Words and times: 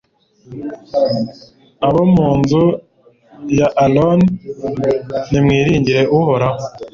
abo 1.85 2.01
mu 2.13 2.27
nzu 2.39 2.63
ya 3.57 3.67
aroni, 3.83 4.27
nimwiringire 5.29 6.01
uhoraho 6.17 6.59